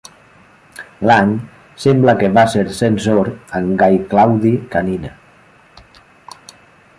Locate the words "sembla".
1.83-2.15